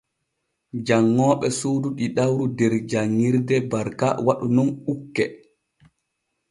Janŋooɓe 0.85 1.47
suudu 1.59 1.87
ɗiɗawru 1.97 2.45
der 2.57 2.73
janŋirde 2.89 3.55
Barka 3.71 4.07
waɗu 4.25 4.45
nun 4.55 4.69
ukke. 4.91 5.23